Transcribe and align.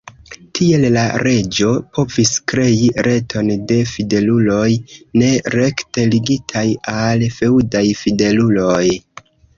Tiel 0.59 0.85
la 0.93 1.01
reĝo 1.23 1.67
povis 1.97 2.31
krei 2.53 2.87
reton 3.09 3.51
de 3.73 3.77
fideluloj 3.91 4.71
ne 5.23 5.29
rekte 5.57 6.07
ligitaj 6.15 6.67
al 6.97 7.29
feŭdaj 7.39 7.85
fideluloj. 8.03 8.85